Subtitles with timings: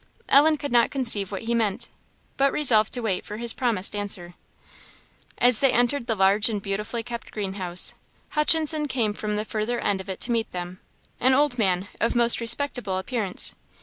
[0.27, 1.89] Ellen could not conceive what he meant,
[2.35, 4.33] but resolved to wait for his promised answer.
[5.37, 7.93] As they entered the large and beautifully kept greenhouse,
[8.31, 10.79] Hutchinson came from the further end of it to meet them
[11.19, 13.53] an old man, of most respectable appearance.